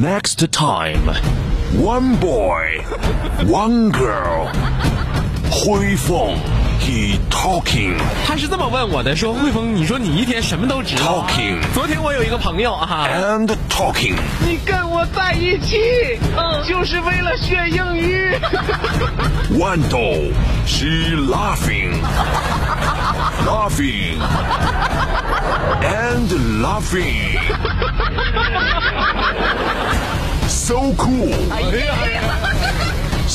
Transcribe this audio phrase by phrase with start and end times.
[0.00, 1.14] Next time,
[1.82, 2.82] one boy,
[3.46, 4.48] one girl.
[5.50, 6.36] 辉凤，
[6.80, 7.96] he talking。
[8.24, 14.14] 他是这么问我的，说汇丰，你说你一天什么都知道啊 Talking 昨天我有一个朋友啊， and talking。
[14.46, 15.03] 你跟我在
[15.55, 18.37] 一起，嗯，就是为了学英语。
[19.57, 19.97] 豌豆
[20.65, 21.93] ，she laughing,
[23.45, 24.19] laughing,
[25.81, 27.39] and laughing.
[30.49, 32.34] So cool, 哎呀，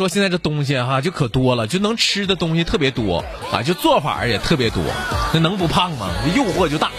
[0.00, 4.82] 说现在这东西哈就可多了，就能吃的东西特别多啊，就做法也特别多，
[5.34, 6.08] 那能不胖吗？
[6.34, 6.90] 诱惑就大，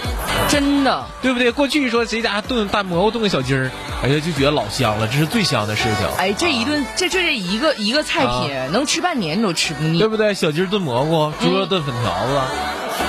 [0.48, 1.52] 真的，对不对？
[1.52, 3.72] 过去说谁家炖大蘑菇炖个小鸡儿，
[4.04, 10.08] 哎呀就觉得老香了，这是最香的事情，哎，这一顿这这这一个一个菜品、能吃半年你都吃不腻对。
[10.08, 10.36] 不对？
[10.36, 12.36] 小鸡儿炖蘑菇，猪肉炖粉条子，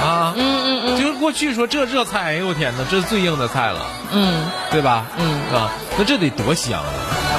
[0.03, 5.05] 啊，嗯嗯嗯，就是过去说这这菜，哎呦我天哪，这是最硬的菜了，嗯，对吧？
[5.19, 6.89] 嗯啊，那这得多香啊！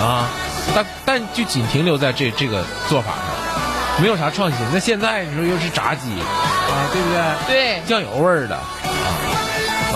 [0.03, 0.29] 啊，
[0.75, 4.59] 但但就仅停留在这这个做法上，没有啥创新。
[4.73, 7.55] 那现在你说又是炸鸡啊，对不对？
[7.55, 7.81] 对。
[7.87, 8.63] 酱油味儿的啊
[9.93, 9.95] 啊，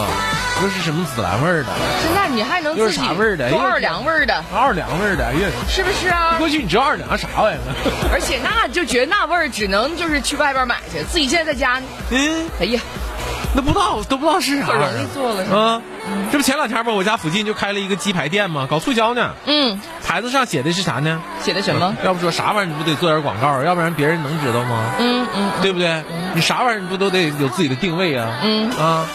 [0.61, 1.69] 又是什么孜然味儿的，
[2.03, 3.49] 现在你还能又自己是啥味儿的？
[3.49, 6.35] 做奥尔良味儿的，奥尔良味儿的，哎呀，是不是啊？
[6.37, 7.73] 过去你知道奥尔良啥玩意儿吗？
[8.13, 12.79] 而且那就觉得那味儿只能就是去外边买去，自己现在在家，嗯，哎呀，
[13.53, 15.57] 那不知道都不知道是啥可玩意儿，容易做了是吧？
[15.57, 15.81] 啊。
[16.31, 19.33] 这不前两天吧，我家附近就开了一个鸡排店嘛，搞促销呢。
[19.45, 21.21] 嗯，牌子上写的是啥呢？
[21.43, 21.93] 写的什么？
[22.03, 24.91] 要不说啥玩意儿你不得做点广告，要不然别人能知道吗？
[24.99, 26.01] 嗯嗯对不对？
[26.33, 28.39] 你啥玩意儿你不都得有自己的定位啊？
[28.41, 29.05] 嗯啊，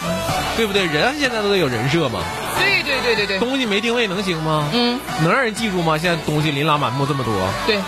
[0.54, 0.84] 对不对？
[0.84, 2.20] 人现在都得有人设嘛，
[2.58, 4.68] 对对对对对，东西没定位能行吗？
[4.74, 5.96] 嗯，能让人记住吗？
[5.96, 7.32] 现在东西琳琅满目这么多，
[7.66, 7.78] 对，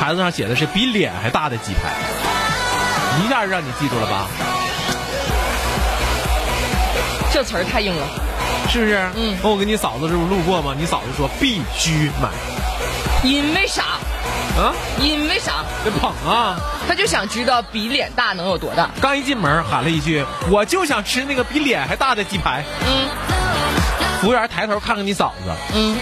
[0.00, 1.92] 牌子上写的是比脸还大的鸡排，
[3.22, 4.26] 一下就让你记住了吧？
[7.32, 8.06] 这词儿太硬了。
[8.68, 9.10] 是不是？
[9.14, 10.74] 嗯那我跟你嫂子这不路过吗？
[10.78, 12.28] 你嫂子说必须买
[13.24, 13.82] 因为啥？
[14.58, 15.64] 啊，因为啥？
[15.84, 16.56] 得捧啊！
[16.88, 18.88] 他就想知道比脸大能有多大。
[19.00, 23.08] 刚一进门喊了一句：“我就想吃那个比脸还大的鸡排。”嗯
[24.20, 25.96] 服务员抬头看看你嫂子，嗯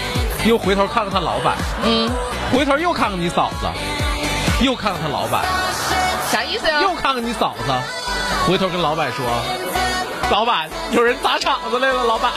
[0.45, 2.09] 又回头看看他老板，嗯，
[2.53, 3.67] 回头又看看你嫂子，
[4.65, 5.45] 又看看他老板，
[6.31, 6.81] 啥意思呀？
[6.83, 7.73] 又看看你嫂子，
[8.47, 9.25] 回头跟老板说，
[10.31, 12.05] 老板，有人砸场子来了。
[12.05, 12.33] 老板，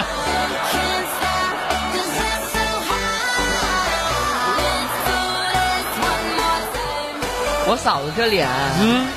[7.67, 8.47] 我嫂子这脸，
[8.79, 9.07] 嗯，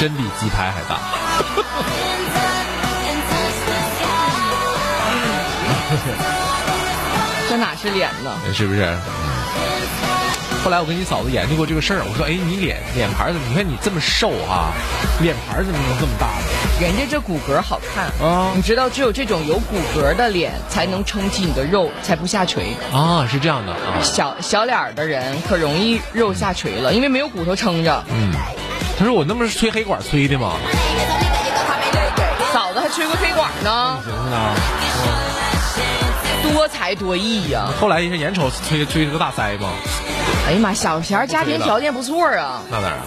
[0.00, 0.98] 真比鸡排还大。
[7.48, 8.30] 这哪是脸呢？
[8.54, 8.98] 是不是？
[10.68, 13.46] 后来我跟你嫂子研究过这个事儿，我说：“哎，你脸脸盘怎么？
[13.48, 14.68] 你看你这么瘦啊，
[15.22, 16.44] 脸盘怎么能这么大呢？
[16.78, 22.76] 人家这骨骼好看啊你知道，只有这种有骨骼的脸才能撑起你的肉，才不下垂。
[22.92, 23.96] 啊，是这样的啊。
[24.02, 28.04] 小小脸儿的人可容易肉下垂了，因为没有骨头撑着。
[28.10, 28.30] 嗯，
[28.98, 30.52] 他说我那不是吹黑管吹的吗？
[32.52, 33.96] 嫂子还吹过黑管呢。
[36.52, 39.70] 多才多艺呀、后来眼瞅吹吹了个大腮嘛，
[40.46, 43.06] 哎呀妈，小贤儿家庭条件不错啊，那当然了。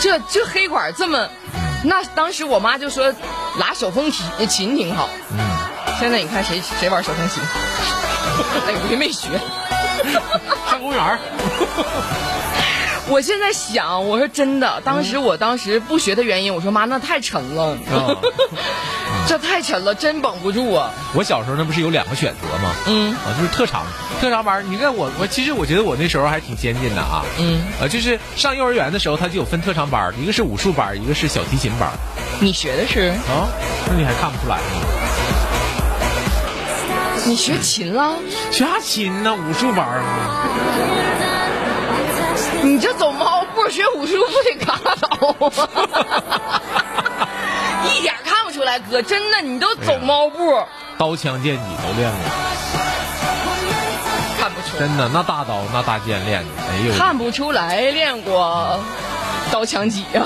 [0.00, 1.28] 这这黑管这么，
[1.84, 3.14] 那当时我妈就说
[3.58, 5.08] 拉手风琴琴挺好。
[5.30, 5.38] 嗯，
[6.00, 7.42] 现在你看谁谁玩手风琴？
[8.66, 9.28] 哎，我也没学。
[10.68, 11.18] 上公园儿
[13.08, 18.16] 我现在想，我说真的，当时我当时不学的原因，我说妈，那太沉了，啊
[19.28, 20.90] 这太沉了，真绷不住啊。
[21.14, 22.74] 我小时候那不是有两个选择吗？
[22.86, 23.84] 嗯啊，就是特长，
[24.20, 24.62] 特长班儿。
[24.62, 27.24] 你看我，我其实我觉得我那时候还挺先进的啊。
[27.38, 31.92] 嗯，呃，就是上幼儿园的时候，他就有分特长班儿，一个是武术班儿，一个是小提琴班儿。
[32.40, 33.08] 你学的是？
[33.28, 33.48] 啊，
[33.88, 34.62] 那你还看不出来吗？
[37.24, 38.16] 你学琴了？
[38.50, 39.34] 学啥琴呢？
[39.34, 41.01] 武术班儿吗？
[42.62, 45.68] 你这走猫步学武术不得嘎倒吗？
[47.84, 50.62] 一点看不出来，哥，真的，你都走猫步，
[50.96, 52.20] 刀枪剑戟都练过，
[54.38, 58.78] 看不出来，真的，那大刀那大剑练的，哎呦，看不出来练过
[59.50, 60.22] 刀枪戟啊。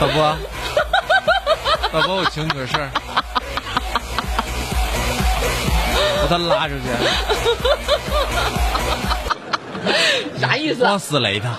[0.00, 0.36] 大波，
[1.92, 2.90] 大波，我请你个事儿，
[6.22, 6.84] 把他拉出去，
[10.40, 10.98] 啥意思啊往？
[10.98, 11.54] 死雷他。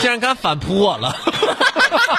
[0.00, 1.14] 竟然敢反扑我了，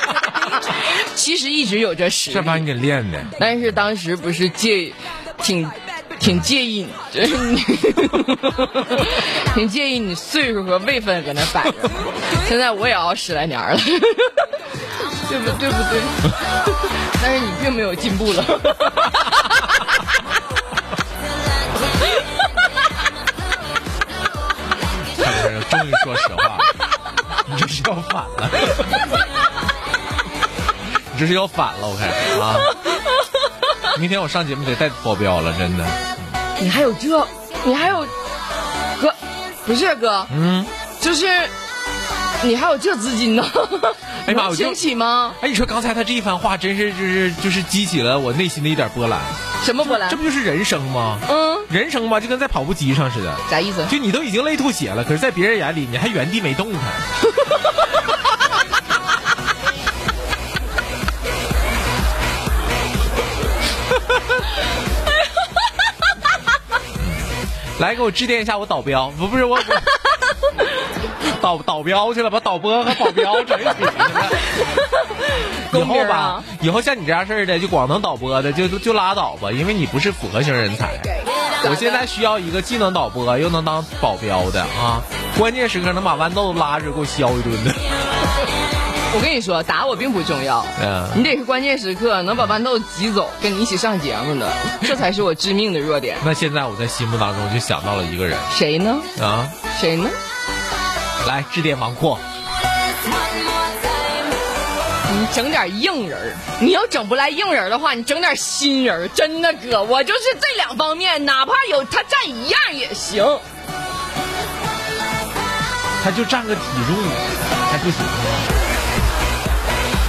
[1.15, 3.21] 其实一直有这实力，这把你给练的。
[3.39, 4.93] 但是当时不是介，
[5.43, 5.69] 挺
[6.17, 7.61] 挺介意，就是你
[9.53, 11.75] 挺介意你岁数和辈分搁那摆着。
[12.47, 13.77] 现在我也熬十来年了，
[15.33, 16.00] 对不对不对？
[17.24, 18.44] 但是你并没有进步了。
[18.44, 18.94] 哈哈哈，
[25.71, 26.59] 终于说实话了，
[27.47, 28.50] 你这是要反了，
[31.13, 32.07] 你这是要反了，我看
[32.39, 32.59] 啊。
[33.97, 35.83] 明天我上节目得带保镖了，真的。
[36.59, 37.27] 你还有这，
[37.63, 38.06] 你还有
[39.01, 39.12] 哥，
[39.65, 40.63] 不是哥，嗯，
[41.01, 41.27] 就是
[42.44, 43.44] 你还有这资金呢？
[44.25, 45.35] 哎呀妈我就请起吗？
[45.41, 49.19] 哎，你说刚才他这一番话，真是就是就是激起了我内心的一点波澜。
[49.65, 50.15] 什么波澜这？
[50.15, 51.19] 不就是人生吗？
[51.29, 53.35] 嗯，人生嘛，就跟在跑步机上似的。
[53.49, 53.85] 啥意思？
[53.87, 56.81] 就你都已经累吐血了，可是，在别人眼里，你还原地没动弹。
[67.79, 69.63] 来，给我致电一下我导标，不不是我我
[71.43, 73.93] 导导标去了，把导播和保镖整一起 去了。
[75.73, 80.93] 以后吧啊，以后像你这样事儿的，就光能导播的，就就就拉倒吧，因为你不是复合型人才。
[81.69, 85.01] 我现在需要一个既能导播又能当保镖的啊，
[85.37, 87.73] 关键时刻能把豌豆拉着给我削一顿的。
[89.15, 94.51] 我跟你说，打我并不重要，嗯你得是关键时刻能把豌豆挤走，跟你一起上节目的，
[94.83, 96.17] 这才是我致命的弱点。
[96.23, 98.95] 那现在我在心目当中就想到了一个人谁呢？
[99.21, 99.47] 啊，
[99.79, 100.09] 谁呢？
[101.27, 102.19] 来致电王阔，
[105.11, 109.07] 你整点硬人儿，你要整不来硬人儿的话，你整点新人儿。
[109.09, 113.25] 真的哥，我就是这两方面，哪怕有他占一样也行。
[116.03, 116.95] 他就占个体重
[117.71, 118.05] 还不行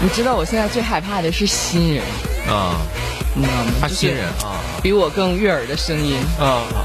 [0.03, 2.03] 你知道我现在最害怕的是新人，
[2.49, 2.75] 啊，
[3.33, 3.65] 你知道吗？
[3.67, 6.83] 就是他新人啊比我更悦耳的声音，啊啊！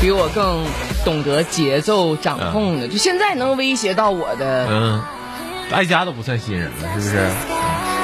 [0.00, 0.64] 比我更
[1.04, 5.02] 懂得节奏掌控的，就现在能威胁到我的，嗯，
[5.70, 7.30] 艾佳都不算新人了，是不是？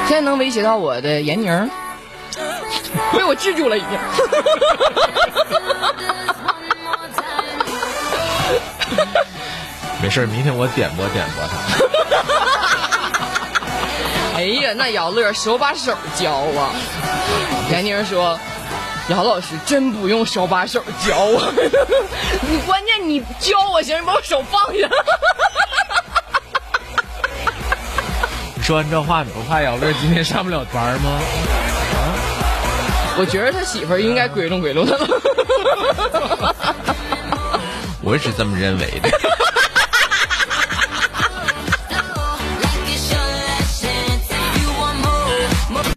[0.07, 1.67] 现在能威胁到我的闫宁儿，
[3.13, 3.89] 被我制住了已经。
[10.01, 11.53] 没事儿明天我点拨点拨他。
[14.35, 16.71] 哎呀，那姚乐手把手教啊！
[17.69, 18.39] 闫宁说
[19.11, 21.51] ：“姚老师真不用手把手教我，
[22.49, 24.87] 你关键你教我行，你把我手放下。
[28.63, 31.09] 说完这话，你不怕姚乐今天上不了班吗？”
[31.93, 31.99] 啊
[33.17, 35.07] 我觉得他媳妇儿应该归拢归拢他了。
[38.01, 39.09] 我是这么认为的。